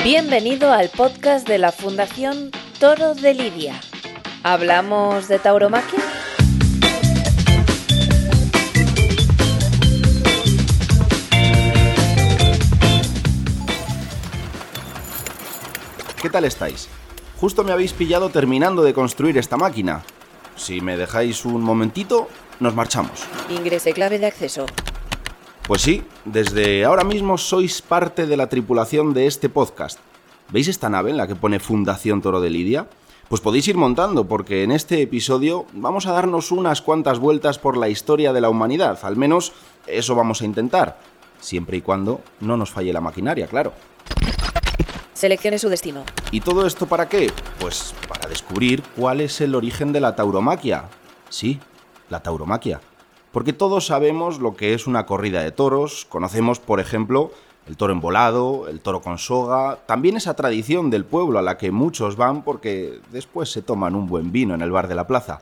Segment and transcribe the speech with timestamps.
[0.00, 2.50] Bienvenido al podcast de la Fundación
[2.80, 3.78] Toro de Lidia.
[4.42, 6.00] ¿Hablamos de tauromaquia?
[16.20, 16.88] ¿Qué tal estáis?
[17.38, 20.02] Justo me habéis pillado terminando de construir esta máquina.
[20.56, 22.28] Si me dejáis un momentito,
[22.60, 23.24] nos marchamos.
[23.50, 24.66] Ingrese clave de acceso.
[25.66, 30.00] Pues sí, desde ahora mismo sois parte de la tripulación de este podcast.
[30.50, 32.88] ¿Veis esta nave en la que pone Fundación Toro de Lidia?
[33.28, 37.76] Pues podéis ir montando porque en este episodio vamos a darnos unas cuantas vueltas por
[37.76, 39.52] la historia de la humanidad, al menos
[39.86, 40.98] eso vamos a intentar,
[41.40, 43.72] siempre y cuando no nos falle la maquinaria, claro.
[45.14, 46.02] Seleccione su destino.
[46.32, 47.30] ¿Y todo esto para qué?
[47.60, 50.86] Pues para descubrir cuál es el origen de la tauromaquia.
[51.28, 51.60] Sí,
[52.10, 52.80] la tauromaquia.
[53.32, 57.32] Porque todos sabemos lo que es una corrida de toros, conocemos, por ejemplo,
[57.66, 61.70] el toro embolado, el toro con soga, también esa tradición del pueblo a la que
[61.70, 65.40] muchos van porque después se toman un buen vino en el bar de la plaza.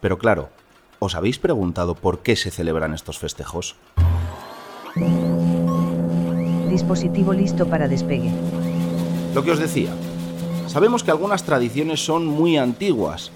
[0.00, 0.50] Pero claro,
[0.98, 3.76] ¿os habéis preguntado por qué se celebran estos festejos?
[6.68, 8.32] Dispositivo listo para despegue.
[9.34, 9.94] Lo que os decía,
[10.66, 13.30] sabemos que algunas tradiciones son muy antiguas,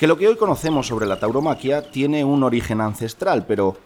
[0.00, 3.76] que lo que hoy conocemos sobre la tauromaquia tiene un origen ancestral, pero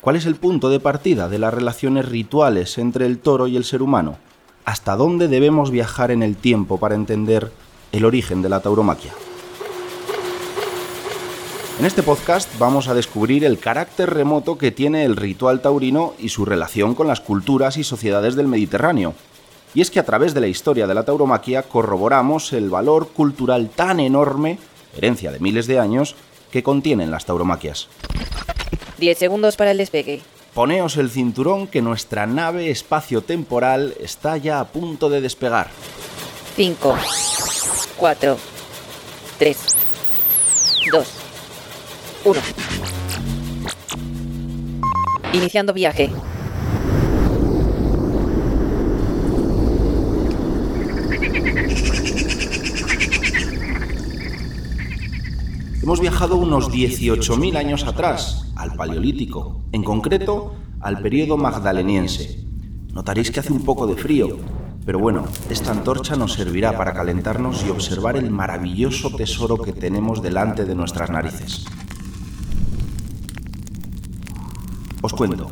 [0.00, 3.62] ¿cuál es el punto de partida de las relaciones rituales entre el toro y el
[3.62, 4.16] ser humano?
[4.64, 7.52] ¿Hasta dónde debemos viajar en el tiempo para entender
[7.92, 9.12] el origen de la tauromaquia?
[11.78, 16.30] En este podcast vamos a descubrir el carácter remoto que tiene el ritual taurino y
[16.30, 19.14] su relación con las culturas y sociedades del Mediterráneo,
[19.72, 23.70] y es que a través de la historia de la tauromaquia corroboramos el valor cultural
[23.70, 24.58] tan enorme,
[24.96, 26.16] herencia de miles de años,
[26.50, 27.88] que contienen las tauromaquias.
[28.98, 30.22] 10 segundos para el despegue.
[30.54, 35.68] Poneos el cinturón que nuestra nave espacio-temporal está ya a punto de despegar.
[36.54, 36.96] 5,
[37.96, 38.38] 4,
[39.38, 39.58] 3,
[40.92, 41.08] 2,
[42.24, 42.40] 1.
[45.32, 46.10] Iniciando viaje.
[55.84, 62.42] Hemos viajado unos 18.000 años atrás, al Paleolítico, en concreto al periodo magdaleniense.
[62.94, 64.38] Notaréis que hace un poco de frío,
[64.86, 70.22] pero bueno, esta antorcha nos servirá para calentarnos y observar el maravilloso tesoro que tenemos
[70.22, 71.66] delante de nuestras narices.
[75.02, 75.50] Os cuento,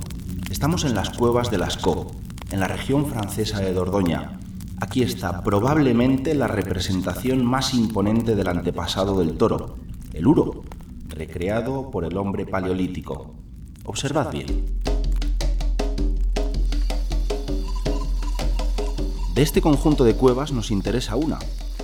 [0.50, 2.10] estamos en las cuevas de Lascaux,
[2.50, 4.40] en la región francesa de Dordoña.
[4.80, 9.76] Aquí está probablemente la representación más imponente del antepasado del toro,
[10.12, 10.62] el uro,
[11.08, 13.34] recreado por el hombre paleolítico.
[13.84, 14.80] Observad bien.
[19.34, 21.38] De este conjunto de cuevas nos interesa una,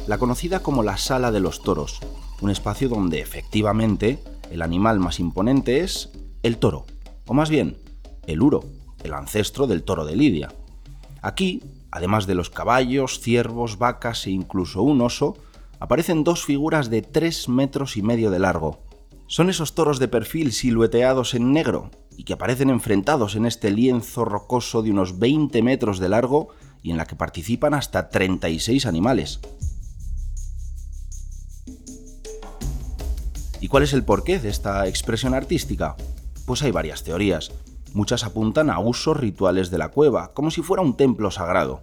[0.07, 2.01] la conocida como la Sala de los Toros,
[2.43, 6.11] un espacio donde efectivamente el animal más imponente es
[6.43, 6.85] el toro,
[7.27, 7.79] o más bien,
[8.27, 8.65] el uro,
[9.03, 10.53] el ancestro del toro de Lidia.
[11.23, 15.37] Aquí, además de los caballos, ciervos, vacas e incluso un oso,
[15.81, 18.81] aparecen dos figuras de 3 metros y medio de largo.
[19.27, 24.25] Son esos toros de perfil silueteados en negro y que aparecen enfrentados en este lienzo
[24.25, 26.49] rocoso de unos 20 metros de largo
[26.83, 29.41] y en la que participan hasta 36 animales.
[33.61, 35.97] ¿Y cuál es el porqué de esta expresión artística?
[36.47, 37.51] Pues hay varias teorías.
[37.93, 41.83] Muchas apuntan a usos rituales de la cueva, como si fuera un templo sagrado.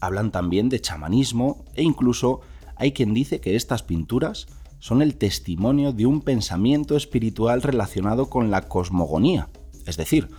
[0.00, 2.40] Hablan también de chamanismo e incluso
[2.80, 4.46] hay quien dice que estas pinturas
[4.78, 9.50] son el testimonio de un pensamiento espiritual relacionado con la cosmogonía,
[9.84, 10.30] es decir,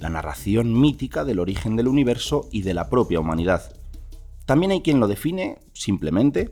[0.00, 3.76] la narración mítica del origen del universo y de la propia humanidad.
[4.44, 6.50] También hay quien lo define, simplemente,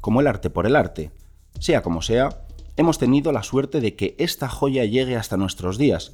[0.00, 1.10] como el arte por el arte.
[1.58, 6.12] Sea como sea, hemos tenido la suerte de que esta joya llegue hasta nuestros días,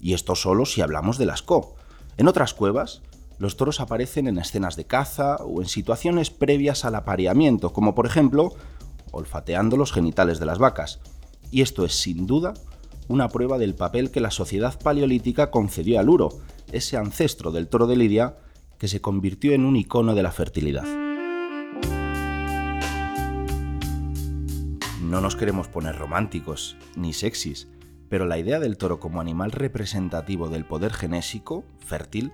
[0.00, 1.68] y esto solo si hablamos de Lascaux.
[2.16, 3.00] En otras cuevas,
[3.38, 8.06] los toros aparecen en escenas de caza o en situaciones previas al apareamiento, como por
[8.06, 8.54] ejemplo
[9.10, 11.00] olfateando los genitales de las vacas.
[11.50, 12.54] Y esto es sin duda
[13.08, 16.28] una prueba del papel que la sociedad paleolítica concedió al uro,
[16.72, 18.36] ese ancestro del toro de Lidia
[18.78, 20.84] que se convirtió en un icono de la fertilidad.
[25.02, 27.68] No nos queremos poner románticos ni sexys,
[28.10, 32.32] pero la idea del toro como animal representativo del poder genésico, fértil,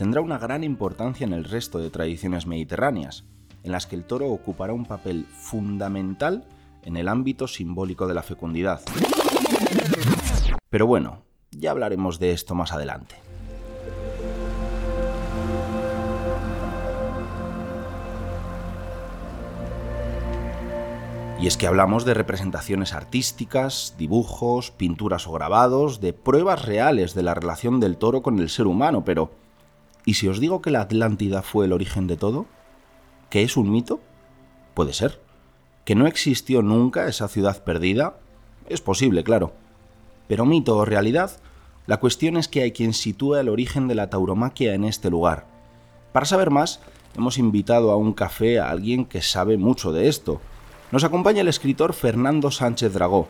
[0.00, 3.26] tendrá una gran importancia en el resto de tradiciones mediterráneas,
[3.62, 6.46] en las que el toro ocupará un papel fundamental
[6.84, 8.80] en el ámbito simbólico de la fecundidad.
[10.70, 11.20] Pero bueno,
[11.50, 13.16] ya hablaremos de esto más adelante.
[21.38, 27.22] Y es que hablamos de representaciones artísticas, dibujos, pinturas o grabados, de pruebas reales de
[27.22, 29.30] la relación del toro con el ser humano, pero
[30.04, 32.46] ¿y si os digo que la Atlántida fue el origen de todo?
[33.28, 34.00] ¿Que es un mito?
[34.74, 35.20] Puede ser.
[35.84, 38.16] ¿Que no existió nunca esa ciudad perdida?
[38.68, 39.52] Es posible, claro.
[40.28, 41.32] Pero mito o realidad,
[41.86, 45.46] la cuestión es que hay quien sitúa el origen de la tauromaquia en este lugar.
[46.12, 46.80] Para saber más,
[47.16, 50.40] hemos invitado a un café a alguien que sabe mucho de esto,
[50.92, 53.28] nos acompaña el escritor Fernando Sánchez Dragó,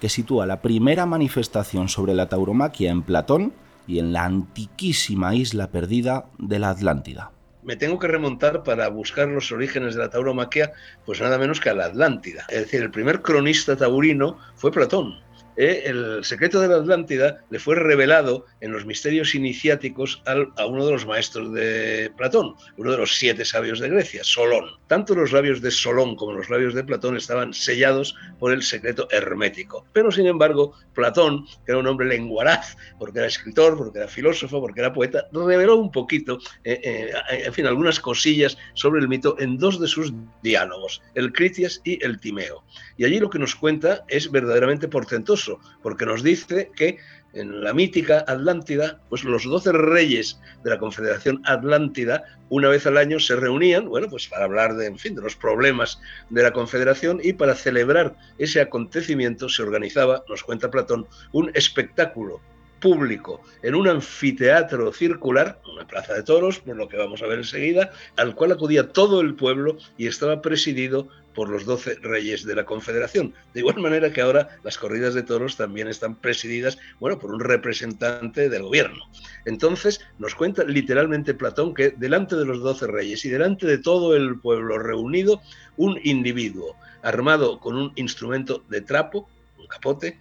[0.00, 3.52] que sitúa la primera manifestación sobre la tauromaquia en Platón
[3.86, 7.32] y en la antiquísima isla perdida de la Atlántida.
[7.62, 10.72] Me tengo que remontar para buscar los orígenes de la tauromaquia,
[11.06, 12.44] pues nada menos que a la Atlántida.
[12.48, 15.20] Es decir, el primer cronista taurino fue Platón.
[15.56, 15.82] ¿Eh?
[15.86, 20.92] el secreto de la Atlántida le fue revelado en los misterios iniciáticos a uno de
[20.92, 24.66] los maestros de Platón, uno de los siete sabios de Grecia, Solón.
[24.86, 29.08] Tanto los labios de Solón como los labios de Platón estaban sellados por el secreto
[29.10, 29.86] hermético.
[29.92, 34.60] Pero sin embargo, Platón, que era un hombre lenguaraz, porque era escritor, porque era filósofo,
[34.60, 37.12] porque era poeta, reveló un poquito, eh, eh,
[37.44, 40.12] en fin, algunas cosillas sobre el mito en dos de sus
[40.42, 42.64] diálogos, el Critias y el Timeo.
[42.96, 45.41] Y allí lo que nos cuenta es verdaderamente portentoso
[45.82, 46.98] porque nos dice que
[47.34, 52.98] en la mítica Atlántida, pues los doce reyes de la Confederación Atlántida, una vez al
[52.98, 56.00] año se reunían, bueno, pues para hablar de, en fin, de los problemas
[56.30, 62.40] de la Confederación y para celebrar ese acontecimiento se organizaba, nos cuenta Platón, un espectáculo
[62.82, 67.38] público en un anfiteatro circular, una plaza de toros, por lo que vamos a ver
[67.38, 72.54] enseguida, al cual acudía todo el pueblo y estaba presidido por los doce reyes de
[72.54, 73.34] la Confederación.
[73.54, 77.40] De igual manera que ahora las corridas de toros también están presididas, bueno, por un
[77.40, 79.04] representante del gobierno.
[79.44, 84.14] Entonces nos cuenta literalmente Platón que delante de los doce reyes y delante de todo
[84.16, 85.40] el pueblo reunido,
[85.76, 89.28] un individuo armado con un instrumento de trapo,
[89.58, 90.18] un capote,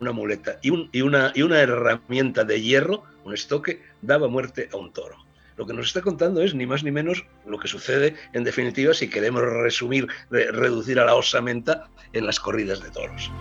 [0.00, 4.92] una muleta y, una, y una herramienta de hierro, un estoque, daba muerte a un
[4.92, 5.27] toro.
[5.58, 8.94] Lo que nos está contando es ni más ni menos lo que sucede, en definitiva,
[8.94, 13.32] si queremos resumir, reducir a la osamenta en las corridas de toros.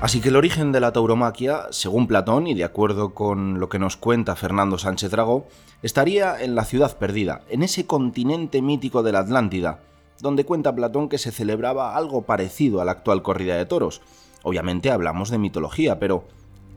[0.00, 3.80] Así que el origen de la tauromaquia, según Platón y de acuerdo con lo que
[3.80, 5.48] nos cuenta Fernando Sánchez Dragó,
[5.82, 9.80] estaría en la ciudad perdida, en ese continente mítico de la Atlántida,
[10.20, 14.00] donde cuenta Platón que se celebraba algo parecido a la actual corrida de toros.
[14.44, 16.24] Obviamente hablamos de mitología, pero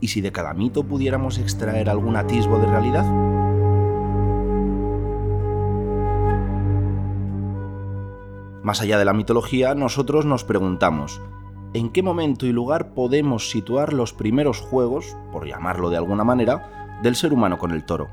[0.00, 3.04] ¿Y si de cada mito pudiéramos extraer algún atisbo de realidad?
[8.62, 11.20] Más allá de la mitología, nosotros nos preguntamos,
[11.72, 16.98] ¿en qué momento y lugar podemos situar los primeros juegos, por llamarlo de alguna manera,
[17.02, 18.08] del ser humano con el toro?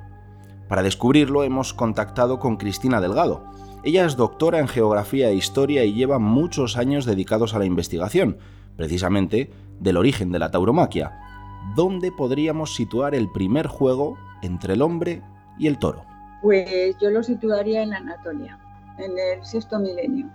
[0.69, 3.44] Para descubrirlo hemos contactado con Cristina Delgado.
[3.83, 8.38] Ella es doctora en Geografía e Historia y lleva muchos años dedicados a la investigación,
[8.77, 11.32] precisamente del origen de la tauromaquia,
[11.75, 15.21] ¿dónde podríamos situar el primer juego entre el hombre
[15.57, 16.06] y el toro?
[16.42, 18.60] Pues yo lo situaría en Anatolia,
[18.98, 20.30] en el sexto milenio.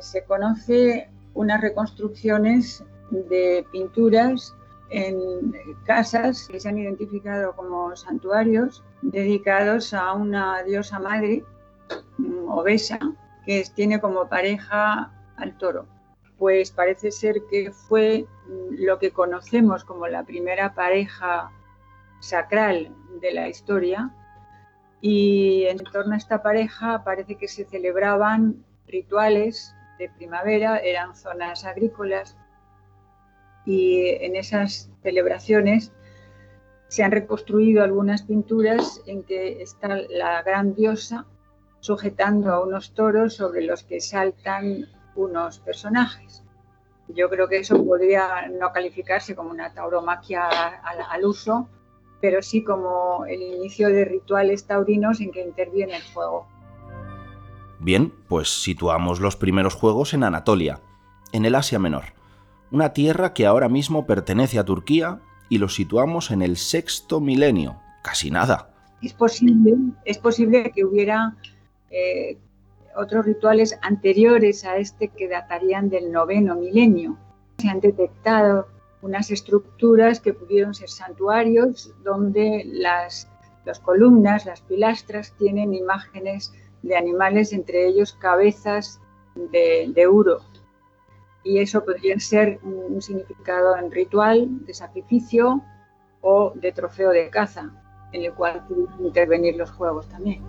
[0.00, 4.54] se conoce unas reconstrucciones de pinturas
[4.90, 5.54] en
[5.84, 11.44] casas que se han identificado como santuarios dedicados a una diosa madre
[12.16, 12.98] mm, obesa
[13.44, 15.86] que tiene como pareja al toro
[16.38, 18.26] pues parece ser que fue
[18.70, 21.50] lo que conocemos como la primera pareja
[22.20, 24.14] sacral de la historia.
[25.00, 31.64] Y en torno a esta pareja parece que se celebraban rituales de primavera, eran zonas
[31.64, 32.36] agrícolas.
[33.66, 35.92] Y en esas celebraciones
[36.86, 41.26] se han reconstruido algunas pinturas en que está la gran diosa
[41.80, 46.42] sujetando a unos toros sobre los que saltan unos personajes.
[47.08, 51.68] Yo creo que eso podría no calificarse como una tauromaquia al, uso,
[52.20, 56.46] pero sí como el inicio de rituales taurinos en que interviene el juego.
[57.80, 60.80] Bien, pues situamos los primeros juegos en Anatolia,
[61.32, 62.04] en el Asia Menor,
[62.70, 67.80] una tierra que ahora mismo pertenece a Turquía y los situamos en el sexto milenio,
[68.02, 68.74] casi nada.
[69.00, 71.36] Es posible, es posible que hubiera
[71.90, 72.36] eh,
[72.98, 77.16] otros rituales anteriores a este que datarían del noveno milenio.
[77.58, 78.66] Se han detectado
[79.02, 83.30] unas estructuras que pudieron ser santuarios donde las,
[83.82, 86.52] columnas, las pilastras tienen imágenes
[86.82, 89.00] de animales, entre ellos cabezas
[89.36, 90.08] de, de.
[91.44, 95.62] Y eso podría ser un significado en ritual de sacrificio
[96.20, 97.70] o de trofeo de caza,
[98.12, 100.42] en el cual pudieron intervenir los juegos también.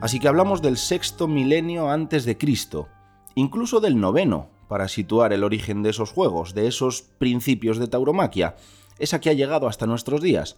[0.00, 2.88] Así que hablamos del sexto milenio antes de Cristo,
[3.34, 8.54] incluso del noveno, para situar el origen de esos juegos, de esos principios de tauromaquia,
[9.00, 10.56] esa que ha llegado hasta nuestros días,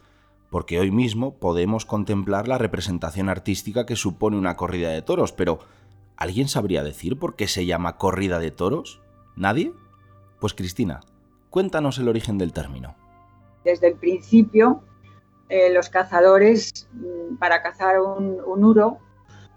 [0.50, 5.60] porque hoy mismo podemos contemplar la representación artística que supone una corrida de toros, pero
[6.16, 9.00] ¿alguien sabría decir por qué se llama corrida de toros?
[9.36, 9.72] ¿Nadie?
[10.38, 11.00] Pues Cristina,
[11.48, 12.94] cuéntanos el origen del término.
[13.64, 14.82] Desde el principio,
[15.48, 18.98] eh, los cazadores, mm, para cazar un, un uro,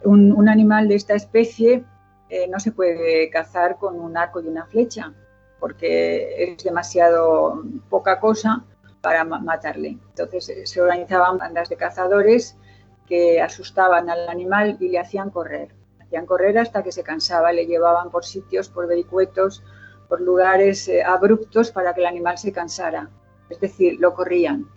[0.06, 1.84] un, animal de esta especie
[2.30, 5.14] eh, no se puede cazar con un arco y una flecha,
[5.60, 8.66] porque es demasiado poca cosa
[9.02, 9.98] para matarle.
[10.10, 12.58] Entonces eh, se organizaban bandas de cazadores
[13.06, 15.76] que asustaban al animal y le hacían correr.
[16.02, 19.64] Hacían correr hasta que se cansaba, le llevaban por sitios, por vericuetos,
[20.08, 23.10] por lugares eh, abruptos para que el animal se cansara.
[23.50, 24.68] Es decir, lo corrían.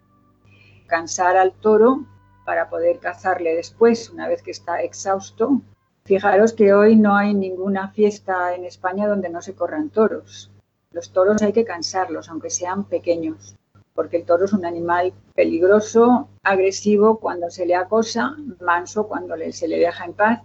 [0.87, 2.05] Cansar al toro
[2.47, 5.61] para poder cazarle después, una vez que está exhausto.
[6.05, 10.53] Fijaros que hoy no hay ninguna fiesta en España donde no se corran toros.
[10.93, 13.57] Los toros hay que cansarlos, aunque sean pequeños,
[13.93, 19.67] porque el toro es un animal peligroso, agresivo cuando se le acosa, manso cuando se
[19.67, 20.41] le deja en paz,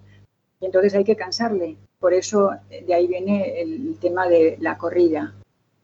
[0.59, 1.77] y entonces hay que cansarle.
[1.99, 5.35] Por eso de ahí viene el tema de la corrida.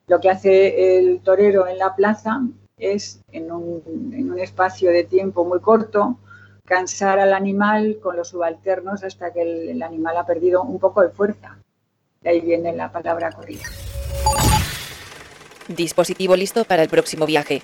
[0.07, 2.41] Lo que hace el torero en la plaza
[2.77, 6.17] es en un, espacio de tiempo muy corto
[6.63, 11.09] cansar al animal con los subalternos hasta que el, animal ha perdido un poco de
[11.09, 11.57] fuerza.
[12.21, 13.63] De ahí viene la palabra corrida.
[15.67, 17.61] Dispositivo listo para el próximo viaje.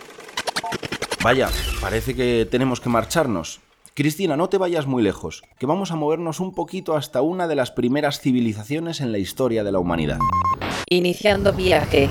[1.24, 3.62] Vaya, parece que tenemos que marcharnos.
[3.94, 7.56] Cristina, no te vayas muy lejos, que vamos a movernos un poquito hasta una de
[7.56, 10.18] las primeras civilizaciones en la historia de la humanidad.
[10.90, 12.10] Iniciando viaje.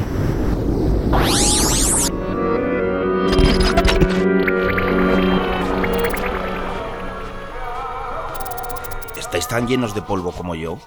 [9.43, 10.79] ¿Estáis tan llenos de polvo como yo?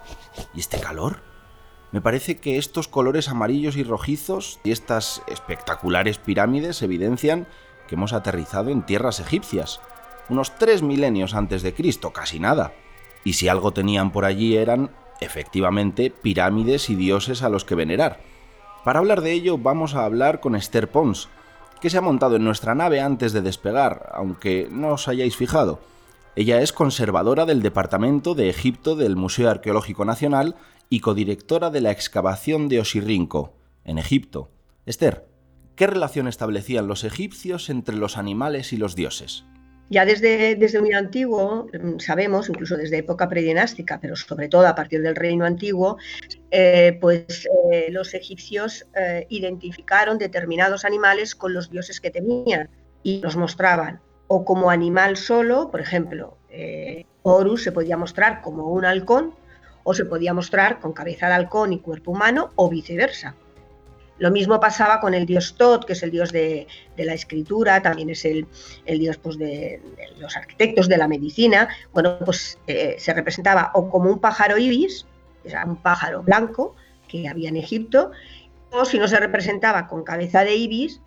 [0.53, 1.17] ¿Y este calor?
[1.91, 7.47] Me parece que estos colores amarillos y rojizos y estas espectaculares pirámides evidencian
[7.85, 9.81] que hemos aterrizado en tierras egipcias,
[10.29, 12.71] unos tres milenios antes de Cristo, casi nada.
[13.25, 18.21] Y si algo tenían por allí eran, efectivamente, pirámides y dioses a los que venerar.
[18.85, 21.27] Para hablar de ello vamos a hablar con Esther Pons,
[21.81, 25.81] que se ha montado en nuestra nave antes de despegar, aunque no os hayáis fijado.
[26.37, 30.55] Ella es conservadora del Departamento de Egipto del Museo Arqueológico Nacional
[30.89, 33.53] y codirectora de la excavación de Osirrinco,
[33.85, 34.51] en Egipto.
[34.85, 35.27] Esther,
[35.77, 39.45] ¿qué relación establecían los egipcios entre los animales y los dioses?
[39.89, 44.75] Ya desde, desde muy antiguo mm, sabemos, incluso desde época predinástica, pero sobre todo a
[44.75, 45.97] partir del reino antiguo,
[46.51, 52.69] eh, pues eh, los egipcios eh, identificaron determinados animales con los dioses que temían
[53.03, 58.70] y los mostraban o como animal solo, por ejemplo, eh, Horus se podía mostrar como
[58.70, 59.34] un halcón
[59.84, 63.36] o se podía mostrar con cabeza de halcón y cuerpo humano o viceversa.
[64.17, 66.67] Lo mismo pasaba con el dios Tot, que es el dios de,
[66.98, 68.48] la escritura, también es el,
[68.86, 69.82] dios pues, de,
[70.17, 71.67] los arquitectos, de la medicina.
[71.94, 75.05] Bueno, pues eh, se representaba o como un pájaro ibis,
[75.44, 76.75] era un pájaro blanco
[77.10, 78.12] que había en Egipto,
[78.72, 81.01] o si no se representaba con cabeza de ibis,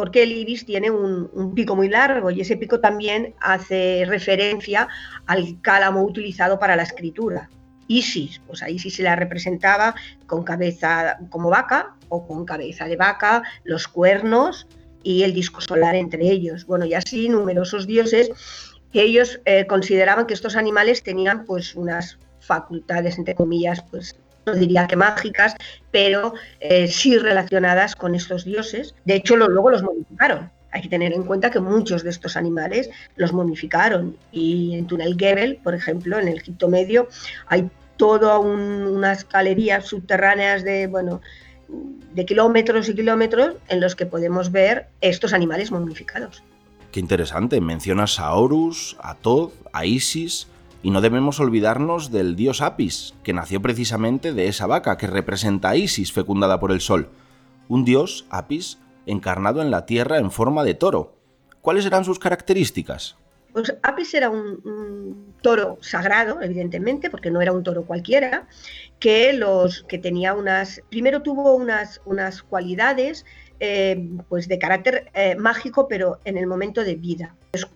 [0.00, 4.88] porque el iris tiene un, pico muy largo y ese pico también hace referencia
[5.26, 7.50] al cálamo utilizado para la escritura.
[7.86, 9.94] Isis, pues ahí sí se la representaba
[10.26, 14.66] con cabeza como vaca o con cabeza de vaca, los cuernos
[15.02, 16.64] y el disco solar entre ellos.
[16.64, 18.30] Bueno, y así numerosos dioses
[18.94, 24.16] que ellos eh, consideraban que estos animales tenían pues unas facultades, entre comillas, pues
[24.46, 25.54] no diría que mágicas,
[25.90, 28.94] pero eh, sí relacionadas con estos dioses.
[29.04, 30.50] De hecho, luego los modificaron.
[30.72, 34.16] Hay que tener en cuenta que muchos de estos animales los modificaron.
[34.30, 37.08] Y en Túnel Gebel, por ejemplo, en el Egipto Medio,
[37.48, 41.20] hay toda unas galerías subterráneas de, bueno,
[42.14, 46.42] de kilómetros y kilómetros en los que podemos ver estos animales momificados.
[46.92, 47.60] Qué interesante.
[47.60, 50.48] Mencionas a Horus, a Thoth, a Isis,
[50.82, 55.70] y no debemos olvidarnos del dios Apis, que nació precisamente de esa vaca que representa
[55.70, 57.10] a Isis fecundada por el sol.
[57.68, 61.14] Un dios, Apis, encarnado en la tierra en forma de toro.
[61.60, 63.16] ¿Cuáles eran sus características?
[63.52, 68.46] Pues Apis era un, toro sagrado, evidentemente, porque no era un toro cualquiera,
[68.98, 70.82] que, los, que tenía unas.
[70.88, 73.24] Primero tuvo unas, unas cualidades
[73.58, 77.34] eh, pues de carácter eh, mágico, pero en el momento de vida.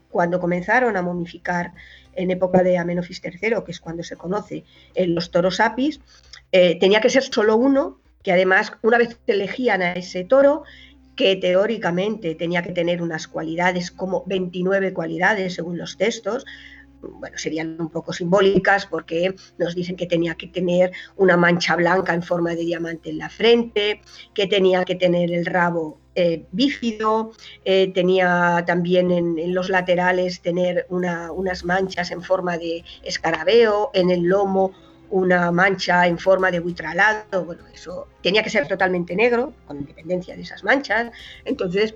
[0.08, 1.73] Cuando comenzaron a momificar
[2.16, 6.00] en época de Amenofis III, que es cuando se conoce en los toros apis,
[6.52, 10.64] eh, tenía que ser solo uno, que además una vez elegían a ese toro,
[11.16, 16.44] que teóricamente tenía que tener unas cualidades como 29 cualidades según los textos,
[17.12, 22.14] bueno, serían un poco simbólicas porque nos dicen que tenía que tener una mancha blanca
[22.14, 24.00] en forma de diamante en la frente,
[24.32, 27.32] que tenía que tener el rabo eh, bífido,
[27.64, 34.23] eh, tenía también en, los laterales tener unas manchas en forma de escarabeo, en el
[34.23, 34.73] lomo
[35.11, 40.34] una mancha en forma de buitralado, bueno, eso tenía que ser totalmente negro, con independencia
[40.34, 41.11] de esas manchas,
[41.44, 41.94] entonces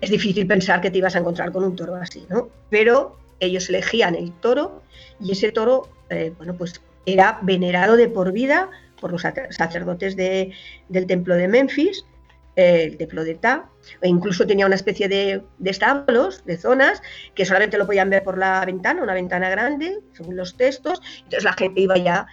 [0.00, 2.48] es difícil pensar que te ibas a encontrar con un toro así, ¿no?
[2.70, 4.82] Pero ellos elegían el toro
[5.20, 11.06] y ese toro, eh, bueno, pues era venerado de por vida por los sacerdotes del
[11.06, 12.04] templo de Memphis,
[12.56, 13.68] eh, el templo de Ta,
[14.02, 17.00] e incluso tenía una especie de, establos, de zonas,
[17.34, 21.44] que solamente lo podían ver por la ventana, una ventana grande, según los textos, entonces
[21.44, 22.26] la gente iba ya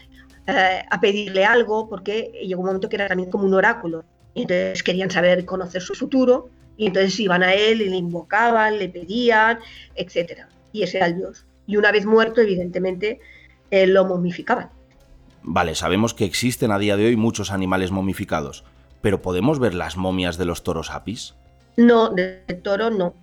[0.47, 4.41] eh, a pedirle algo, porque llegó un momento que era también como un oráculo, y
[4.41, 8.89] entonces querían saber, conocer su futuro, y entonces iban a él y le invocaban, le
[8.89, 9.59] pedían,
[9.95, 11.45] etcétera y ese era el dios.
[11.67, 13.19] Y una vez muerto, evidentemente,
[13.71, 14.69] lo momificaban.
[15.47, 18.63] Vale, sabemos que existen a día de hoy muchos animales momificados,
[19.01, 21.35] pero ¿podemos ver las momias de los toros apis?
[21.77, 23.13] No, de toro no.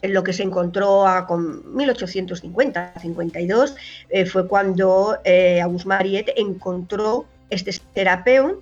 [0.00, 3.74] En lo que se encontró a con 1850-52
[4.10, 8.58] eh, fue cuando eh, Mariette encontró este Serapeum,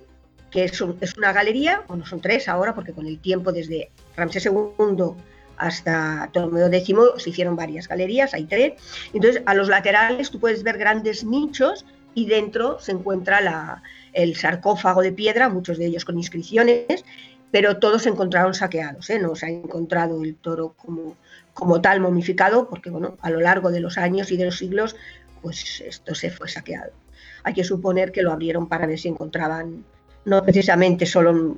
[0.49, 4.47] que es, es, una galería, bueno, son tres ahora, porque con el tiempo desde Ramsés
[4.47, 5.13] II
[5.57, 8.73] hasta Ptolomeo X se hicieron varias galerías, hay tres.
[9.13, 13.81] Entonces, a los laterales tú puedes ver grandes nichos y dentro se encuentra
[14.13, 17.03] el sarcófago de piedra, muchos de ellos con inscripciones,
[17.51, 19.19] pero todos se encontraron saqueados, ¿eh?
[19.19, 21.15] no se ha encontrado el toro como,
[21.53, 24.95] como tal momificado, porque bueno, a lo largo de los años y de los siglos,
[25.41, 26.91] pues esto se fue saqueado.
[27.43, 29.85] Hay que suponer que lo abrieron para ver si encontraban
[30.25, 31.57] no precisamente solo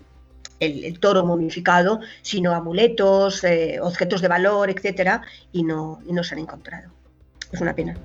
[0.60, 5.22] el, toro momificado, sino amuletos, eh, objetos de valor, etcétera,
[5.52, 6.92] y no, y no se han encontrado.
[7.52, 7.96] Es una pena.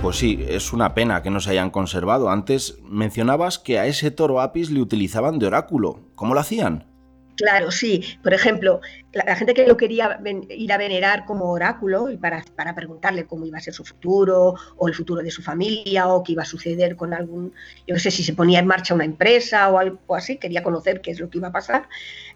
[0.00, 2.28] Pues sí, es una pena que no se hayan conservado.
[2.28, 6.00] Antes mencionabas que a ese toro apis le utilizaban de oráculo.
[6.14, 6.93] ¿Cómo lo hacían?
[7.36, 8.18] Claro, sí.
[8.22, 8.80] Por ejemplo,
[9.12, 10.20] la, gente que lo quería
[10.50, 14.54] ir a venerar como oráculo y para, para, preguntarle cómo iba a ser su futuro
[14.76, 17.52] o el futuro de su familia o qué iba a suceder con algún,
[17.86, 21.00] yo no sé si se ponía en marcha una empresa o algo así, quería conocer
[21.00, 21.88] qué es lo que iba a pasar.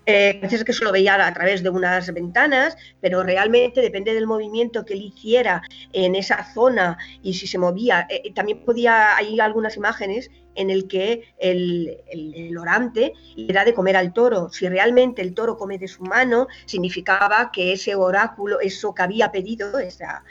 [0.06, 4.86] Eh, que eso lo veía a través de unas ventanas, pero realmente depende del movimiento
[4.86, 8.06] que él hiciera en esa zona y si se movía.
[8.08, 13.64] Eh, eh, también podía, hay algunas imágenes en el que el, el, orante le da
[13.64, 14.50] de comer al toro.
[14.50, 19.30] Si realmente el toro come de su mano, significaba que ese oráculo, eso que había
[19.30, 20.24] pedido, esa,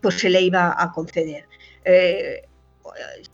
[0.00, 1.46] pues se le iba a conceder.
[1.84, 2.42] Eh,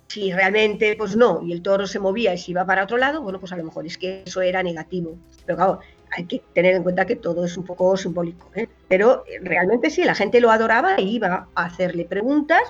[0.09, 3.23] si realmente pues no, y el toro se movía y se iba para otro lado,
[3.23, 5.17] bueno, pues a lo mejor es que eso era negativo.
[5.45, 5.81] Pero claro,
[6.17, 8.51] hay que tener en cuenta que todo es un poco simbólico.
[8.55, 8.69] ¿eh?
[8.89, 12.63] Pero realmente sí, la gente lo adoraba e iba a hacerle preguntas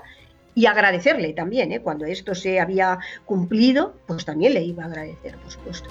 [0.57, 1.81] y agradecerle también, ¿eh?
[1.81, 5.91] cuando esto se había cumplido, pues también le iba a agradecer, por supuesto.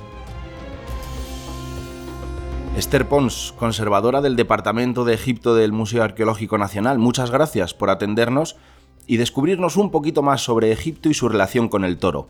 [2.75, 8.57] Esther Pons, conservadora del Departamento de Egipto del Museo Arqueológico Nacional, muchas gracias por atendernos
[9.05, 12.27] y descubrirnos un poquito más sobre Egipto y su relación con el toro.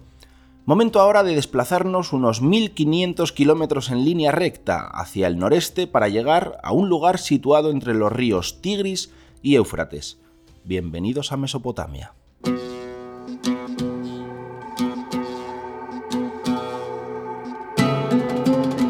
[0.66, 6.60] Momento ahora de desplazarnos unos 1500 kilómetros en línea recta hacia el noreste para llegar
[6.64, 10.20] a un lugar situado entre los ríos Tigris y Éufrates.
[10.66, 12.14] Bienvenidos a Mesopotamia.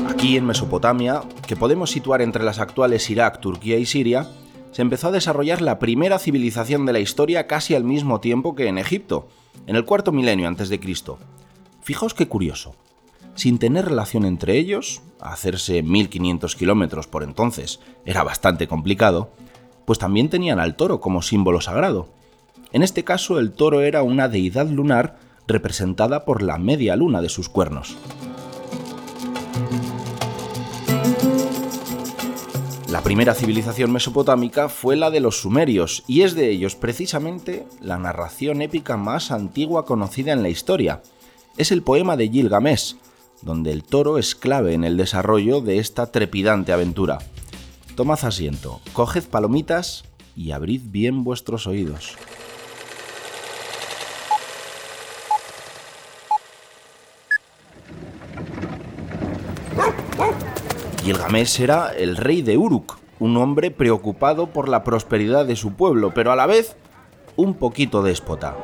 [0.08, 4.28] Aquí en Mesopotamia, que podemos situar entre las actuales Irak, Turquía y Siria,
[4.72, 8.68] se empezó a desarrollar la primera civilización de la historia casi al mismo tiempo que
[8.68, 9.30] en Egipto,
[9.68, 11.18] en el cuarto milenio antes de Cristo.
[11.82, 12.76] Fijaos qué curioso.
[13.36, 19.30] Sin tener relación entre ellos, hacerse 1500 kilómetros por entonces era bastante complicado,
[19.86, 22.10] pues también tenían al toro como símbolo sagrado.
[22.76, 27.30] En este caso el toro era una deidad lunar representada por la media luna de
[27.30, 27.96] sus cuernos.
[32.90, 37.98] La primera civilización mesopotámica fue la de los sumerios, y es de ellos precisamente la
[37.98, 41.02] narración épica más antigua conocida en la historia.
[41.56, 42.98] Es el poema de Gilgamesh,
[43.42, 47.20] donde el toro es clave en el desarrollo de esta trepidante aventura.
[47.96, 50.04] Tomad asiento, coged palomitas
[50.36, 52.18] y abrid bien vuestros oídos.
[61.06, 66.16] Gilgamesh era el rey de Uruk, un hombre preocupado por la prosperidad de su pueblo,
[66.16, 66.78] pero a la vez
[67.36, 68.56] un poquito déspota.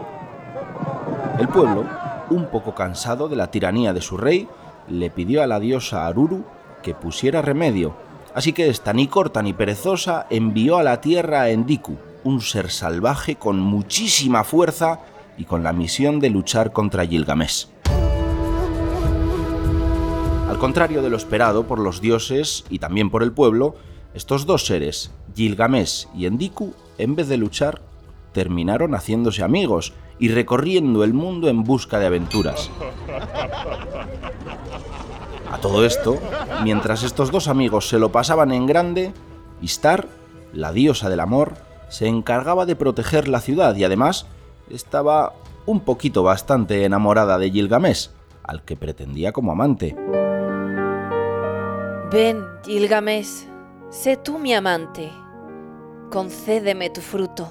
[1.38, 1.86] El pueblo,
[2.32, 4.48] un poco cansado de la tiranía de su rey,
[4.88, 6.44] le pidió a la diosa Aruru
[6.82, 7.94] que pusiera remedio,
[8.34, 12.72] así que esta ni corta ni perezosa envió a la tierra a Endiku, un ser
[12.72, 15.02] salvaje con muchísima fuerza
[15.38, 17.68] y con la misión de luchar contra Gilgamesh.
[20.52, 23.76] Al contrario de lo esperado por los dioses y también por el pueblo,
[24.14, 27.82] estos dos seres, Gilgamesh y Endiku, en vez de luchar,
[28.34, 32.70] terminaron haciéndose amigos y recorriendo el mundo en busca de aventuras.
[35.50, 36.20] A todo esto,
[36.66, 39.14] mientras estos dos amigos se lo pasaban en grande,
[39.62, 40.10] Istar,
[40.52, 41.54] la diosa del amor,
[41.88, 44.26] se encargaba de proteger la ciudad y además
[44.70, 45.32] estaba
[45.66, 48.10] un poquito bastante enamorada de Gilgamesh,
[48.44, 49.96] al que pretendía como amante.
[52.12, 53.48] Ven, Gilgamesh,
[53.90, 55.10] sé tú mi amante.
[56.12, 57.48] Concédeme tu fruto.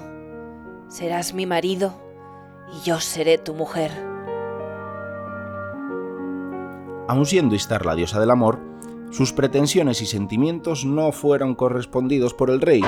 [0.86, 1.94] Serás mi marido
[2.70, 3.90] y yo seré tu mujer.
[7.08, 8.58] Aun siendo Istar la diosa del amor,
[9.10, 12.82] sus pretensiones y sentimientos no fueron correspondidos por el rey.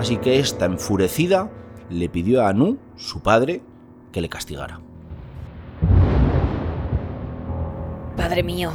[0.00, 1.48] Así que esta enfurecida
[1.90, 3.62] le pidió a Anu, su padre,
[4.10, 4.80] que le castigara.
[8.16, 8.72] Padre mío,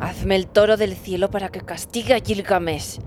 [0.00, 2.98] hazme el toro del cielo para que castigue a Gilgamesh.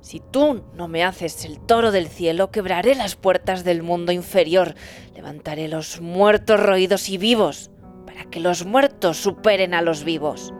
[0.00, 4.74] Si tú no me haces el toro del cielo, quebraré las puertas del mundo inferior,
[5.14, 7.70] levantaré los muertos roídos y vivos,
[8.06, 10.54] para que los muertos superen a los vivos.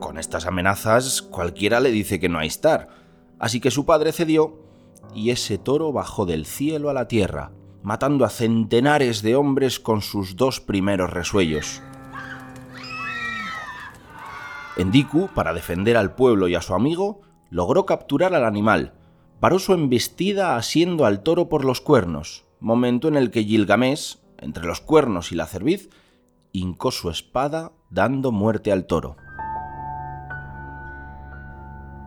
[0.00, 2.88] Con estas amenazas, cualquiera le dice que no hay estar,
[3.38, 4.60] así que su padre cedió
[5.14, 7.52] y ese toro bajó del cielo a la tierra,
[7.82, 11.82] matando a centenares de hombres con sus dos primeros resuellos.
[14.76, 18.94] Endiku, para defender al pueblo y a su amigo, logró capturar al animal,
[19.38, 24.66] paró su embestida asiendo al toro por los cuernos, momento en el que Gilgamesh, entre
[24.66, 25.90] los cuernos y la cerviz,
[26.50, 29.16] hincó su espada dando muerte al toro.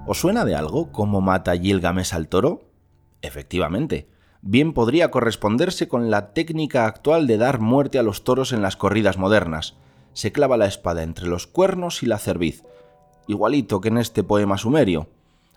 [0.06, 2.69] ¿Os suena de algo cómo mata Gilgamesh al toro?
[3.21, 4.10] Efectivamente,
[4.41, 8.75] bien podría corresponderse con la técnica actual de dar muerte a los toros en las
[8.75, 9.77] corridas modernas.
[10.17, 12.63] Se clava la espada entre los cuernos y la cerviz,
[13.27, 15.10] igualito que en este poema sumerio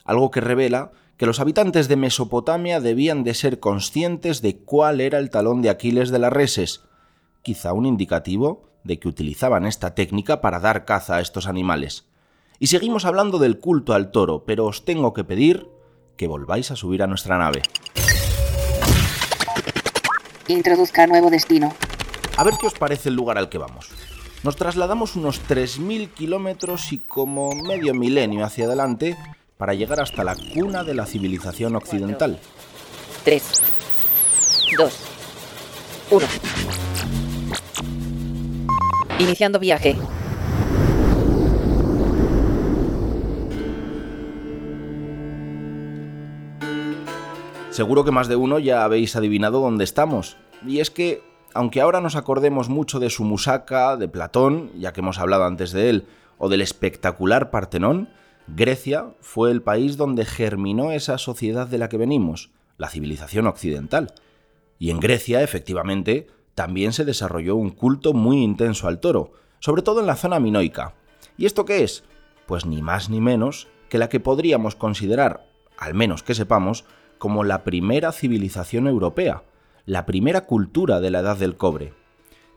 [0.05, 5.17] algo que revela que los habitantes de Mesopotamia debían de ser conscientes de cuál era
[5.17, 6.83] el talón de Aquiles de las reses,
[7.41, 12.05] quizá un indicativo de que utilizaban esta técnica para dar caza a estos animales.
[12.59, 15.71] Y seguimos hablando del culto al toro, pero os tengo que pedir
[16.19, 17.63] que volváis a subir a nuestra nave.
[20.49, 21.73] Introduzca nuevo destino.
[22.37, 23.89] A ver qué os parece el lugar al que vamos.
[24.43, 29.19] Nos trasladamos unos 3.000 kilómetros y como medio milenio hacia adelante
[29.59, 32.39] para llegar hasta la cuna de la civilización occidental.
[33.23, 33.63] 3,
[34.79, 34.95] 2,
[36.11, 36.27] 1.
[39.19, 39.99] Iniciando viaje.
[47.71, 50.39] Seguro que más de uno ya habéis adivinado dónde estamos.
[50.67, 51.23] Y es que,
[51.55, 55.73] aunque ahora nos acordemos mucho de su musaca, de Platón, ya que hemos hablado antes
[55.73, 56.07] de él,
[56.39, 58.09] o del espectacular Partenón,
[58.47, 64.13] Grecia fue el país donde germinó esa sociedad de la que venimos, la civilización occidental.
[64.79, 70.01] Y en Grecia, efectivamente, también se desarrolló un culto muy intenso al toro, sobre todo
[70.01, 70.95] en la zona minoica.
[71.37, 72.05] ¿Y esto qué es?
[72.47, 75.47] Pues ni más ni menos que la que podríamos considerar,
[75.79, 76.85] al menos que sepamos,
[77.19, 79.43] como la primera civilización europea,
[79.91, 81.93] la primera cultura de la edad del cobre.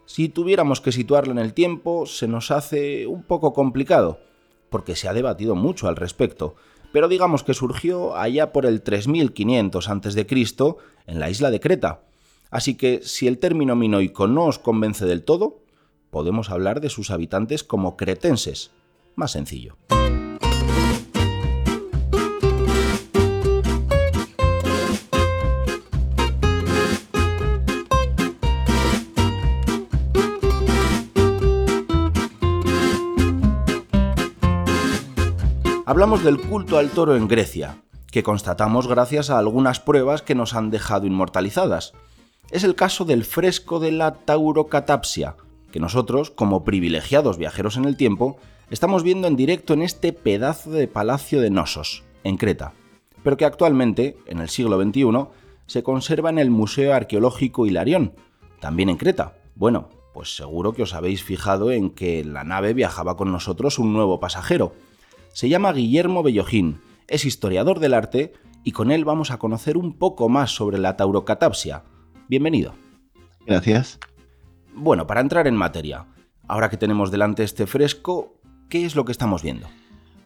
[0.06, 4.20] Si tuviéramos que situarla en el tiempo, se nos hace un poco complicado,
[4.70, 6.54] porque se ha debatido mucho al respecto,
[6.92, 10.28] pero digamos que surgió allá por el 3500 a.C.
[11.08, 12.02] en la isla de Creta.
[12.52, 15.64] Así que si el término minoico no os convence del todo,
[16.12, 18.70] podemos hablar de sus habitantes como cretenses.
[19.16, 19.76] Más sencillo.
[35.86, 37.76] Hablamos del culto al toro en Grecia,
[38.10, 41.92] que constatamos gracias a algunas pruebas que nos han dejado inmortalizadas.
[42.52, 45.36] Es el caso del fresco de la Taurocatapsia,
[45.74, 48.38] que nosotros, como privilegiados viajeros en el tiempo,
[48.70, 52.72] estamos viendo en directo en este pedazo de palacio de Nosos, en Creta,
[53.22, 55.28] pero que actualmente, en el siglo XXI,
[55.66, 58.14] se conserva en el Museo Arqueológico Hilarión,
[58.62, 59.34] también en Creta.
[59.56, 63.80] Bueno, pues seguro que os habéis fijado en que en la nave viajaba con nosotros
[63.80, 64.74] un nuevo pasajero,
[65.34, 69.98] se llama Guillermo Bellojín, es historiador del arte y con él vamos a conocer un
[69.98, 71.84] poco más sobre la taurocatapsia.
[72.30, 72.76] Bienvenido.
[73.46, 74.00] Gracias.
[74.74, 76.06] Bueno, para entrar en materia,
[76.48, 79.68] ahora que tenemos delante este fresco, ¿qué es lo que estamos viendo?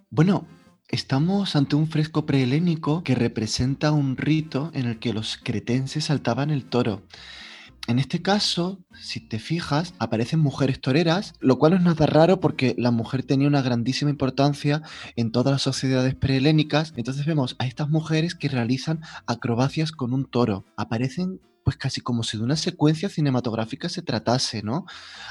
[0.09, 0.45] Bueno,
[0.89, 6.49] Estamos ante un fresco prehelénico que representa un rito en el que los cretenses saltaban
[6.49, 7.01] el toro.
[7.87, 12.41] En este caso, si te fijas, aparecen mujeres toreras, lo cual no es nada raro
[12.41, 14.81] porque la mujer tenía una grandísima importancia
[15.15, 16.93] en todas las sociedades prehelénicas.
[16.97, 20.65] Entonces vemos a estas mujeres que realizan acrobacias con un toro.
[20.75, 24.85] Aparecen pues casi como si de una secuencia cinematográfica se tratase, ¿no?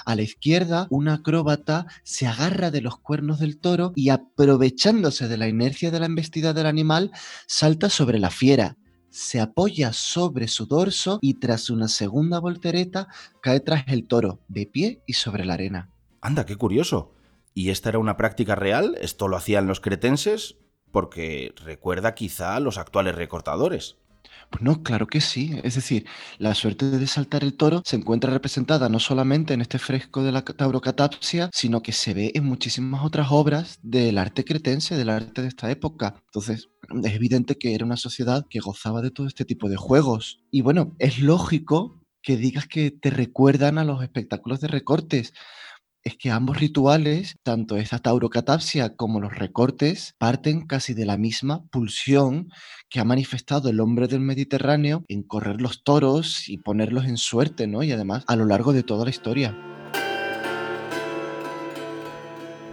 [0.06, 5.36] A la izquierda, una acróbata se agarra de los cuernos del toro y aprovechándose de
[5.36, 7.10] la inercia de la embestida del animal,
[7.46, 8.76] salta sobre la fiera
[9.16, 13.08] se apoya sobre su dorso y tras una segunda voltereta
[13.40, 15.88] cae tras el toro, de pie y sobre la arena.
[16.20, 17.14] Anda, qué curioso.
[17.54, 18.94] ¿Y esta era una práctica real?
[19.00, 20.56] ¿Esto lo hacían los cretenses?
[20.92, 23.96] Porque recuerda quizá a los actuales recortadores.
[24.50, 25.58] Pues no, claro que sí.
[25.64, 26.06] Es decir,
[26.38, 30.32] la suerte de saltar el toro se encuentra representada no solamente en este fresco de
[30.32, 35.42] la taurocatapsia, sino que se ve en muchísimas otras obras del arte cretense, del arte
[35.42, 36.14] de esta época.
[36.26, 36.68] Entonces,
[37.04, 40.40] es evidente que era una sociedad que gozaba de todo este tipo de juegos.
[40.50, 45.32] Y bueno, es lógico que digas que te recuerdan a los espectáculos de recortes
[46.06, 51.64] es que ambos rituales, tanto esta taurocatapsia como los recortes, parten casi de la misma
[51.72, 52.48] pulsión
[52.88, 57.66] que ha manifestado el hombre del Mediterráneo en correr los toros y ponerlos en suerte,
[57.66, 57.82] ¿no?
[57.82, 59.58] Y además a lo largo de toda la historia.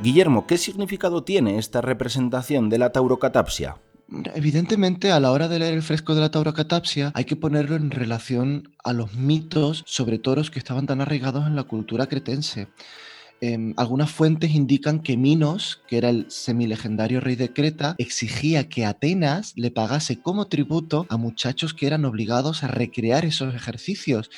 [0.03, 3.77] Guillermo, ¿qué significado tiene esta representación de la taurocatapsia?
[4.35, 7.89] Evidentemente, a la hora de leer el fresco de la taurocatapsia, hay que ponerlo en
[7.89, 12.67] relación a los mitos sobre toros que estaban tan arraigados en la cultura cretense.
[13.45, 18.85] Em, algunas fuentes indican que Minos, que era el semilegendario rey de Creta, exigía que
[18.85, 24.29] Atenas le pagase como tributo a muchachos que eran obligados a recrear esos ejercicios.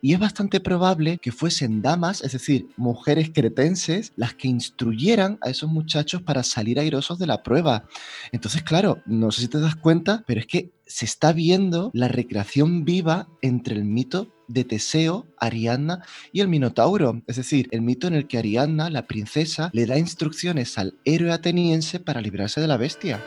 [0.00, 5.50] Y es bastante probable que fuesen damas, es decir, mujeres cretenses, las que instruyeran a
[5.50, 7.88] esos muchachos para salir airosos de la prueba.
[8.30, 12.08] Entonces, claro, no sé si te das cuenta, pero es que se está viendo la
[12.08, 18.06] recreación viva entre el mito de Teseo, Ariadna y el Minotauro, es decir, el mito
[18.06, 22.68] en el que Ariadna, la princesa, le da instrucciones al héroe ateniense para librarse de
[22.68, 23.20] la bestia.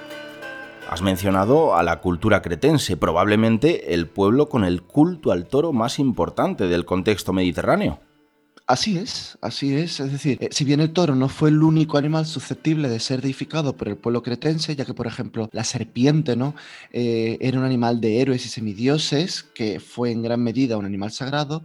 [0.90, 6.00] Has mencionado a la cultura cretense, probablemente el pueblo con el culto al toro más
[6.00, 8.00] importante del contexto mediterráneo.
[8.70, 10.02] Así es, así es.
[10.02, 13.22] Es decir, eh, si bien el toro no fue el único animal susceptible de ser
[13.22, 16.54] deificado por el pueblo cretense, ya que, por ejemplo, la serpiente ¿no?
[16.92, 21.12] Eh, era un animal de héroes y semidioses, que fue en gran medida un animal
[21.12, 21.64] sagrado,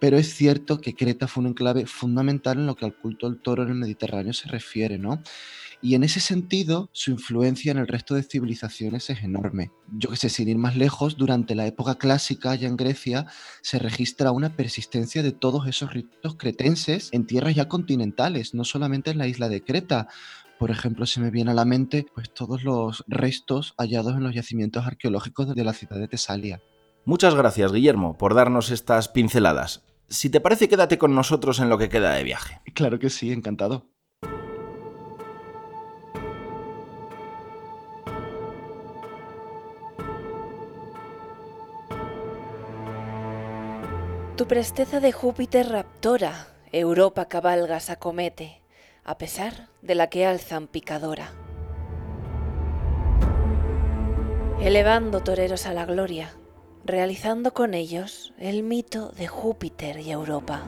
[0.00, 3.40] pero es cierto que Creta fue un enclave fundamental en lo que al culto al
[3.42, 5.22] toro en el Mediterráneo se refiere, ¿no?
[5.82, 9.70] Y en ese sentido, su influencia en el resto de civilizaciones es enorme.
[9.96, 13.26] Yo que sé, sin ir más lejos, durante la época clásica, ya en Grecia,
[13.62, 19.10] se registra una persistencia de todos esos ritos cretenses en tierras ya continentales, no solamente
[19.10, 20.08] en la isla de Creta.
[20.58, 24.34] Por ejemplo, se me viene a la mente pues, todos los restos hallados en los
[24.34, 26.60] yacimientos arqueológicos de la ciudad de Tesalia.
[27.06, 29.82] Muchas gracias, Guillermo, por darnos estas pinceladas.
[30.10, 32.60] Si te parece, quédate con nosotros en lo que queda de viaje.
[32.74, 33.86] Claro que sí, encantado.
[44.40, 48.62] Tu presteza de Júpiter raptora, Europa cabalgas acomete,
[49.04, 51.34] a pesar de la que alzan picadora.
[54.62, 56.30] Elevando toreros a la gloria,
[56.86, 60.62] realizando con ellos el mito de Júpiter y Europa.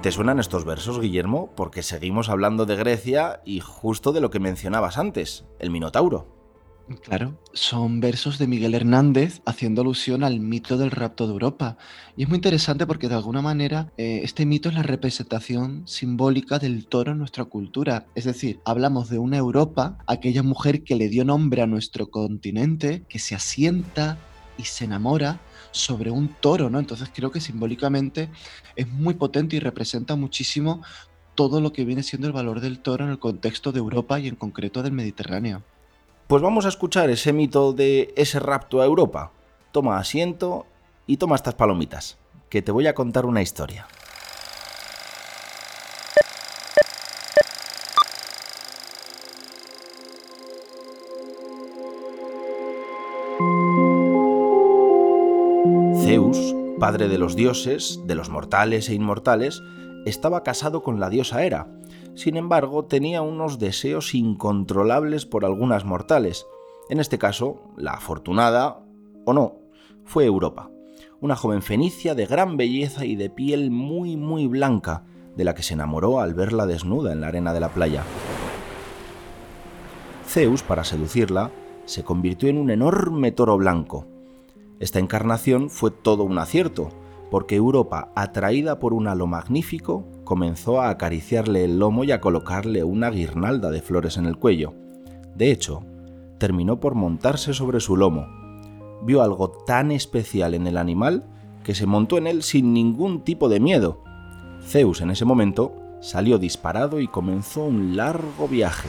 [0.00, 1.50] ¿Te suenan estos versos, Guillermo?
[1.56, 6.35] Porque seguimos hablando de Grecia y justo de lo que mencionabas antes, el Minotauro.
[7.02, 11.78] Claro, son versos de Miguel Hernández haciendo alusión al mito del rapto de Europa.
[12.16, 16.60] Y es muy interesante porque de alguna manera eh, este mito es la representación simbólica
[16.60, 18.06] del toro en nuestra cultura.
[18.14, 23.02] Es decir, hablamos de una Europa, aquella mujer que le dio nombre a nuestro continente,
[23.08, 24.16] que se asienta
[24.56, 25.40] y se enamora
[25.72, 26.78] sobre un toro, ¿no?
[26.78, 28.30] Entonces creo que simbólicamente
[28.76, 30.82] es muy potente y representa muchísimo
[31.34, 34.28] todo lo que viene siendo el valor del toro en el contexto de Europa y
[34.28, 35.64] en concreto del Mediterráneo.
[36.26, 39.30] Pues vamos a escuchar ese mito de ese rapto a Europa.
[39.70, 40.66] Toma asiento
[41.06, 42.18] y toma estas palomitas,
[42.50, 43.86] que te voy a contar una historia.
[56.02, 59.62] Zeus, padre de los dioses, de los mortales e inmortales,
[60.06, 61.68] estaba casado con la diosa Hera,
[62.16, 66.46] sin embargo, tenía unos deseos incontrolables por algunas mortales.
[66.88, 68.80] En este caso, la afortunada,
[69.26, 69.56] o no,
[70.04, 70.70] fue Europa,
[71.20, 75.04] una joven fenicia de gran belleza y de piel muy muy blanca,
[75.36, 78.02] de la que se enamoró al verla desnuda en la arena de la playa.
[80.26, 81.50] Zeus, para seducirla,
[81.84, 84.06] se convirtió en un enorme toro blanco.
[84.80, 86.88] Esta encarnación fue todo un acierto,
[87.30, 92.84] porque Europa, atraída por un halo magnífico, comenzó a acariciarle el lomo y a colocarle
[92.84, 94.74] una guirnalda de flores en el cuello.
[95.34, 95.84] De hecho,
[96.36, 98.26] terminó por montarse sobre su lomo.
[99.02, 101.24] Vio algo tan especial en el animal
[101.62, 104.02] que se montó en él sin ningún tipo de miedo.
[104.62, 108.88] Zeus en ese momento salió disparado y comenzó un largo viaje.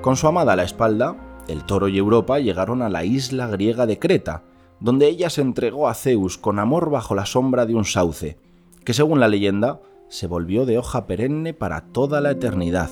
[0.00, 1.16] Con su amada a la espalda,
[1.48, 4.42] el toro y Europa llegaron a la isla griega de Creta,
[4.80, 8.38] donde ella se entregó a Zeus con amor bajo la sombra de un sauce,
[8.84, 12.90] que según la leyenda se volvió de hoja perenne para toda la eternidad.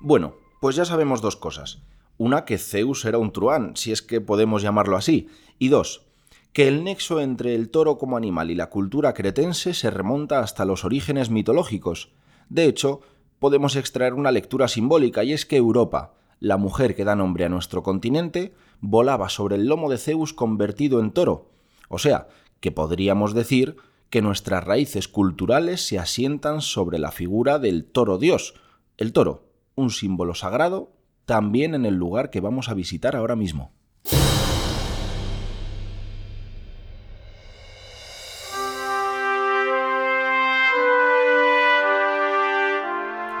[0.00, 1.82] Bueno, pues ya sabemos dos cosas.
[2.18, 5.28] Una, que Zeus era un truán, si es que podemos llamarlo así.
[5.58, 6.06] Y dos,
[6.52, 10.64] que el nexo entre el toro como animal y la cultura cretense se remonta hasta
[10.64, 12.10] los orígenes mitológicos.
[12.48, 13.00] De hecho,
[13.38, 17.48] podemos extraer una lectura simbólica y es que Europa, la mujer que da nombre a
[17.48, 21.52] nuestro continente, volaba sobre el lomo de Zeus convertido en toro.
[21.88, 22.26] O sea,
[22.58, 23.76] que podríamos decir
[24.10, 28.54] que nuestras raíces culturales se asientan sobre la figura del toro dios,
[28.96, 29.44] el toro,
[29.76, 30.90] un símbolo sagrado,
[31.26, 33.70] también en el lugar que vamos a visitar ahora mismo.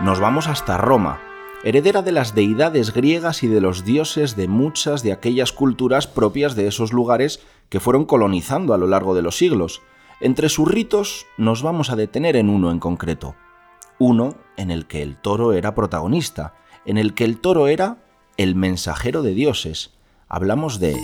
[0.00, 1.20] Nos vamos hasta Roma,
[1.64, 6.56] heredera de las deidades griegas y de los dioses de muchas de aquellas culturas propias
[6.56, 9.82] de esos lugares que fueron colonizando a lo largo de los siglos.
[10.20, 13.34] Entre sus ritos nos vamos a detener en uno en concreto.
[13.98, 17.98] Uno en el que el toro era protagonista, en el que el toro era
[18.36, 19.90] el mensajero de dioses.
[20.28, 20.96] Hablamos de...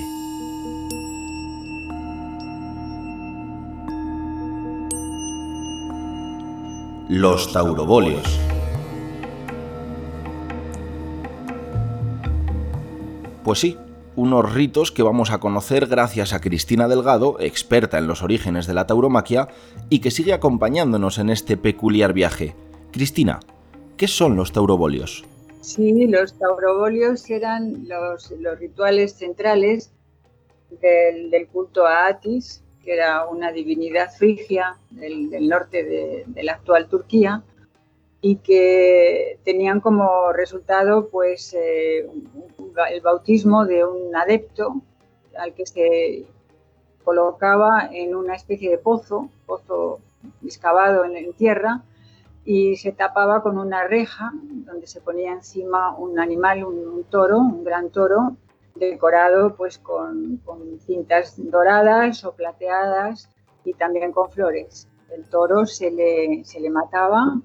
[7.09, 8.38] Los taurobolios.
[13.49, 13.79] Pues sí,
[14.15, 18.75] unos ritos que vamos a conocer gracias a Cristina Delgado, experta en los orígenes de
[18.75, 19.49] la tauromaquia,
[19.89, 22.55] y que sigue acompañándonos en este peculiar viaje.
[22.93, 23.41] Cristina,
[23.97, 25.25] ¿qué son los taurobolios?
[25.63, 29.93] Sí, los taurobolios eran los, rituales centrales
[30.83, 37.43] del, culto a Atis, que era una divinidad frigia del, norte de la actual Turquía,
[38.21, 42.07] y que tenían como resultado pues eh,
[42.87, 44.83] el bautismo de un adepto
[45.37, 46.27] al que se
[47.05, 50.01] colocaba en una especie de pozo, pozo
[50.45, 51.83] excavado en, tierra,
[52.45, 57.64] y se tapaba con una reja donde se ponía encima un animal, un, toro, un
[57.64, 58.37] gran toro,
[58.75, 60.41] decorado pues con,
[60.81, 63.29] cintas doradas o plateadas
[63.64, 64.88] y también con flores.
[65.11, 67.41] El toro se le, se le mataba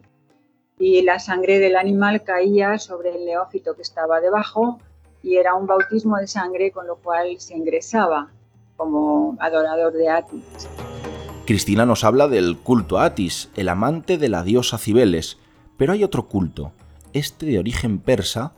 [0.78, 4.80] y la sangre del animal caía sobre el neófito que estaba debajo
[5.23, 8.29] y era un bautismo de sangre con lo cual se ingresaba
[8.77, 10.43] como adorador de Atis.
[11.45, 15.38] Cristina nos habla del culto a Atis, el amante de la diosa Cibeles,
[15.77, 16.71] pero hay otro culto,
[17.13, 18.53] este de origen persa,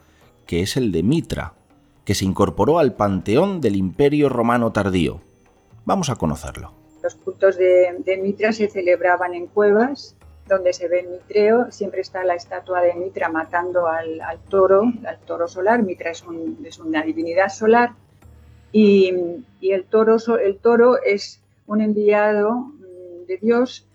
[0.46, 1.54] que es el de Mitra,
[2.04, 5.22] que se incorporó al panteón del Imperio Romano tardío.
[5.86, 6.72] Vamos a conocerlo.
[7.04, 10.16] Los cultos de, de Mitra se celebraban en cuevas
[10.48, 15.48] donde se ve mitreo, siempre está la estatua de Mitra matando al, toro, al toro
[15.48, 15.82] solar.
[15.82, 17.94] Mitra es, una divinidad solar
[18.72, 19.12] y,
[19.62, 20.18] el, toro,
[21.04, 23.88] es un enviado mm, de Dios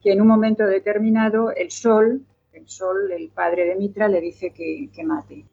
[0.00, 4.52] que en un momento determinado el sol, el sol, el padre de Mitra, le dice
[4.52, 5.44] que, mate.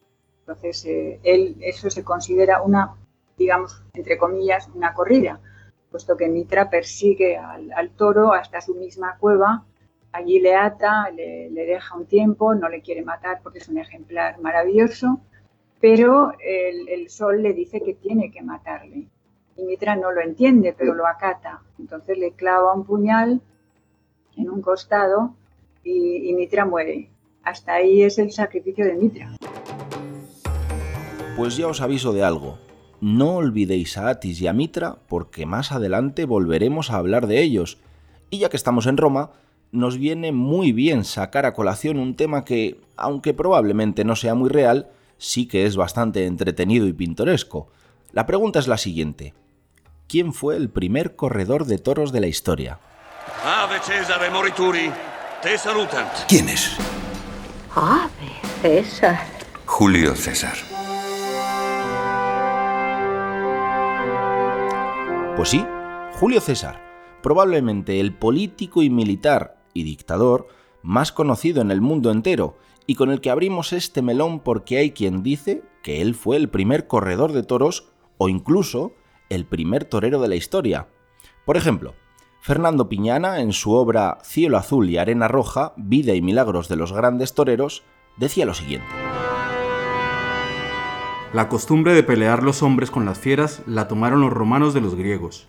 [0.42, 1.20] Entonces, eh,
[1.62, 2.96] eso se considera una,
[3.38, 5.40] digamos, entre comillas, una corrida,
[5.90, 9.66] puesto que Mitra persigue al toro hasta su misma cueva
[10.14, 14.40] Allí le ata, le, deja un tiempo, no le quiere matar porque es un ejemplar
[14.40, 15.22] maravilloso,
[15.82, 19.08] pero el, sol le dice que tiene que matarle.
[19.58, 21.64] Y Mitra no lo entiende, pero lo acata.
[21.80, 23.42] Entonces le clava un puñal
[24.38, 25.34] en un costado
[25.84, 27.10] y, Mitra muere.
[27.42, 29.36] Hasta ahí es el sacrificio de Mitra.
[31.36, 32.60] Pues ya os aviso de algo.
[33.02, 37.80] No olvidéis a Atis y a Mitra porque más adelante volveremos a hablar de ellos.
[38.30, 39.32] Y ya que estamos en Roma,
[39.74, 44.50] nos viene muy bien sacar a colación un tema que, aunque probablemente no sea muy
[44.50, 47.68] real, sí que es bastante entretenido y pintoresco.
[48.12, 49.34] La pregunta es la siguiente.
[50.08, 52.80] ¿Quién fue el primer corredor de toros de la historia?
[53.44, 54.92] Ave César Morituri,
[55.42, 56.06] te salutan.
[56.30, 56.78] ¿Quién es?
[57.76, 59.20] Ave César.
[59.66, 60.56] Julio César.
[65.36, 65.66] Pues sí,
[66.20, 66.84] Julio César
[67.24, 70.48] probablemente el político y militar y dictador
[70.82, 74.92] más conocido en el mundo entero, y con el que abrimos este melón porque hay
[74.92, 78.94] quien dice que él fue el primer corredor de toros o incluso
[79.30, 80.90] el primer torero de la historia.
[81.46, 81.94] Por ejemplo,
[82.42, 86.92] Fernando Piñana, en su obra Cielo Azul y Arena Roja, Vida y Milagros de los
[86.92, 87.84] Grandes Toreros,
[88.18, 88.88] decía lo siguiente.
[91.32, 94.96] La costumbre de pelear los hombres con las fieras la tomaron los romanos de los
[94.96, 95.48] griegos.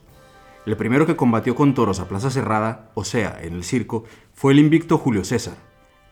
[0.67, 4.53] El primero que combatió con toros a plaza cerrada, o sea, en el circo, fue
[4.53, 5.57] el invicto Julio César,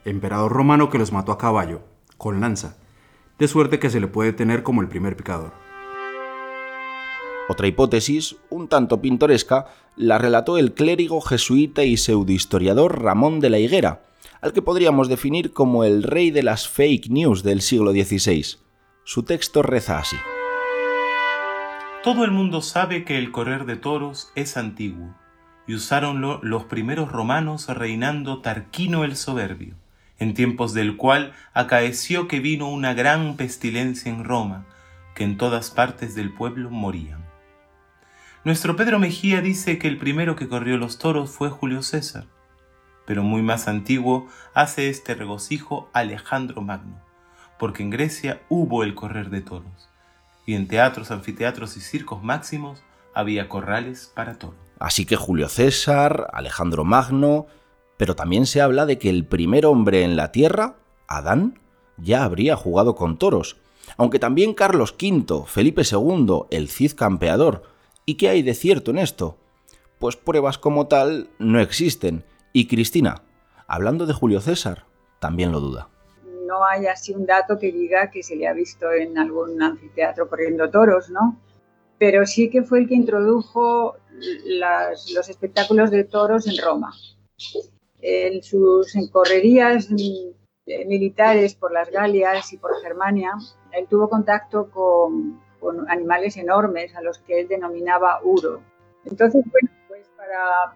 [0.05, 1.81] emperador romano que los mató a caballo,
[2.19, 2.77] con lanza,
[3.39, 5.53] de suerte que se le puede tener como el primer picador.
[7.49, 13.59] Otra hipótesis, un tanto pintoresca, la relató el clérigo jesuita y pseudohistoriador Ramón de la
[13.59, 14.03] Higuera,
[14.43, 18.59] al que podríamos definir como el rey de las fake news del siglo XVI.
[19.05, 20.17] Su texto reza así.
[22.03, 25.15] Todo el mundo sabe que el correr de toros es antiguo,
[25.69, 29.77] y usáronlo los primeros romanos reinando Tarquino el Soberbio,
[30.19, 34.67] en tiempos del cual acaeció que vino una gran pestilencia en Roma,
[35.15, 37.25] que en todas partes del pueblo morían.
[38.43, 42.25] Nuestro Pedro Mejía dice que el primero que corrió los toros fue Julio César,
[43.07, 47.01] pero muy más antiguo hace este regocijo Alejandro Magno,
[47.61, 49.92] porque en Grecia hubo el correr de toros,
[50.47, 52.83] y en teatros, anfiteatros y circos máximos
[53.15, 54.57] había corrales para toros.
[54.79, 57.47] Así que Julio César, Alejandro Magno,
[57.97, 60.77] pero también se habla de que el primer hombre en la tierra,
[61.07, 61.61] Adán,
[61.97, 63.59] ya habría jugado con toros,
[63.97, 67.73] aunque también Carlos V, Felipe II, el Cid campeador,
[68.05, 69.39] ¿Y qué hay de cierto en esto?
[69.99, 72.25] Pues pruebas como tal no existen.
[72.53, 73.23] Y Cristina,
[73.69, 74.87] hablando de Julio César,
[75.21, 75.89] también lo duda.
[76.53, 80.29] No hay así un dato que diga que se le ha visto en algún anfiteatro
[80.29, 81.41] corriendo toros, ¿no?
[81.99, 83.97] Pero sí que fue el que introdujo
[85.15, 86.93] los espectáculos de toros en Roma.
[88.03, 89.89] En sus correrías
[90.67, 93.33] militares por las Galias y por Germania,
[93.73, 98.61] él tuvo contacto con, con animales enormes a los que él denominaba uro.
[99.07, 99.71] Entonces, bueno,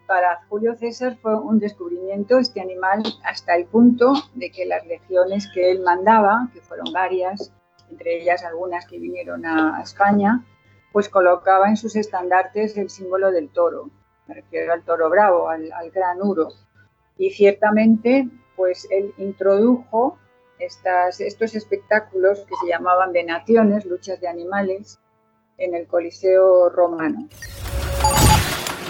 [0.07, 5.49] para, Julio César fue un descubrimiento este animal hasta el punto de que las legiones
[5.53, 7.53] que él mandaba, que fueron varias,
[7.91, 10.45] entre ellas algunas que vinieron a, España,
[10.93, 13.91] pues colocaba en sus estandartes el símbolo del toro,
[14.27, 16.49] me refiero al toro bravo, al, al gran uro.
[17.19, 20.19] Y ciertamente, pues él introdujo
[20.59, 24.99] estos espectáculos que se llamaban venaciones, luchas de animales,
[25.59, 27.29] en el Coliseo romano.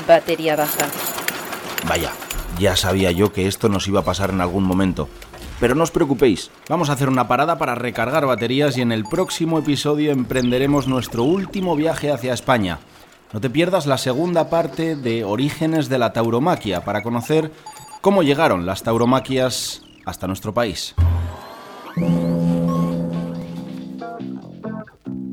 [0.07, 0.87] Batería baja.
[1.89, 2.13] Vaya,
[2.59, 5.09] ya sabía yo que esto nos iba a pasar en algún momento.
[5.61, 9.05] Pero no os preocupéis, vamos a hacer una parada para recargar baterías y en el
[9.05, 12.79] próximo episodio emprenderemos nuestro último viaje hacia España.
[13.33, 17.51] No te pierdas la segunda parte de Orígenes de la Tauromaquia para conocer
[18.01, 20.95] cómo llegaron las tauromaquias hasta nuestro país.